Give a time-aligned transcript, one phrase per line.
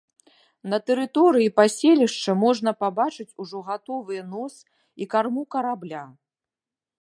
[0.71, 4.55] На тэрыторыі паселішча можна пабачыць ужо гатовыя нос
[5.05, 6.03] і карму карабля.